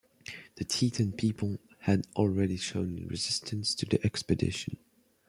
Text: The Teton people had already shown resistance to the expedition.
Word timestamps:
The 0.55 0.63
Teton 0.63 1.11
people 1.13 1.59
had 1.81 2.07
already 2.15 2.57
shown 2.57 3.05
resistance 3.05 3.75
to 3.75 3.85
the 3.85 4.03
expedition. 4.03 4.77